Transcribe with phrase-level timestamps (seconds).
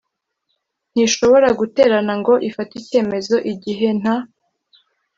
[0.91, 4.17] ntishobora guterana ngo ifate icyemezo igihe nta